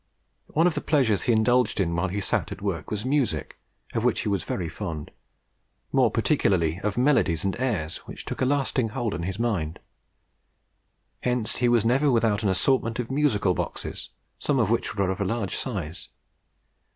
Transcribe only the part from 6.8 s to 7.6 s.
melodies and